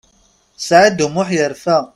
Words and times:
Saɛid 0.67 0.99
U 1.05 1.07
Muḥ 1.09 1.29
yerfa. 1.37 1.77